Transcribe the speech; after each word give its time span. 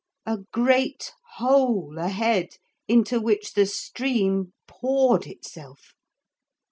A 0.25 0.39
great 0.51 1.11
hole, 1.35 1.99
ahead, 1.99 2.55
into 2.87 3.21
which 3.21 3.53
the 3.53 3.67
stream 3.67 4.51
poured 4.67 5.27
itself. 5.27 5.93